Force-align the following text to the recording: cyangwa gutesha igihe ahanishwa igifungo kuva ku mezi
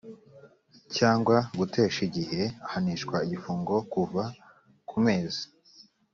cyangwa 0.95 1.35
gutesha 1.57 1.99
igihe 2.07 2.41
ahanishwa 2.65 3.15
igifungo 3.25 3.73
kuva 3.93 4.23
ku 4.89 4.97
mezi 5.05 5.43